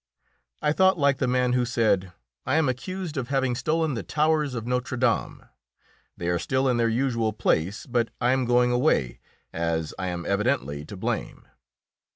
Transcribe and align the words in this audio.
I 0.63 0.71
thought 0.71 0.97
like 0.97 1.19
the 1.19 1.27
man 1.27 1.53
who 1.53 1.63
said, 1.63 2.11
"I 2.43 2.55
am 2.55 2.67
accused 2.67 3.17
of 3.17 3.27
having 3.27 3.53
stolen 3.53 3.93
the 3.93 4.01
towers 4.01 4.55
of 4.55 4.65
Notre 4.65 4.97
Dame; 4.97 5.45
they 6.17 6.27
are 6.29 6.39
still 6.39 6.67
in 6.67 6.77
their 6.77 6.89
usual 6.89 7.33
place, 7.33 7.85
but 7.85 8.09
I 8.19 8.31
am 8.31 8.45
going 8.45 8.71
away, 8.71 9.19
as 9.53 9.93
I 9.99 10.07
am 10.07 10.25
evidently 10.25 10.85
to 10.85 10.97
blame." 10.97 11.45